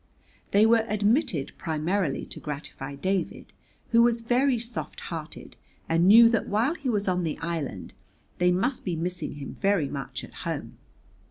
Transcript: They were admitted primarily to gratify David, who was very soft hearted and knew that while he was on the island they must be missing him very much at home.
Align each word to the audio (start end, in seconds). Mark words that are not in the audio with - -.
They 0.49 0.65
were 0.65 0.83
admitted 0.87 1.51
primarily 1.59 2.25
to 2.25 2.39
gratify 2.39 2.95
David, 2.95 3.53
who 3.91 4.01
was 4.01 4.23
very 4.23 4.57
soft 4.57 4.99
hearted 4.99 5.57
and 5.87 6.07
knew 6.07 6.27
that 6.29 6.47
while 6.47 6.73
he 6.73 6.89
was 6.89 7.07
on 7.07 7.23
the 7.23 7.37
island 7.37 7.93
they 8.39 8.51
must 8.51 8.83
be 8.83 8.95
missing 8.95 9.33
him 9.35 9.53
very 9.53 9.89
much 9.89 10.23
at 10.23 10.33
home. 10.41 10.79